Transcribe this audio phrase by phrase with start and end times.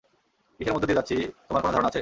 [0.59, 1.15] কিসের মধ্য দিয়ে যাচ্ছি
[1.47, 1.89] তোমার কোন ধারণা আছে?